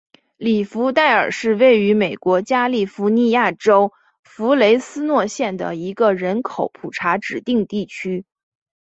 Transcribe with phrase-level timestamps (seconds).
[0.37, 3.93] 里弗代尔是位于美国加利福尼亚州
[4.23, 8.25] 弗雷斯诺县的一个人口普查指定地区。